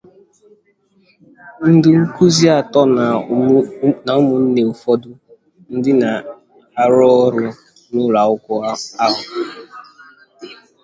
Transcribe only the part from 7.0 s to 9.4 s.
ọrụ n'ụlọakwụkwọ ahụ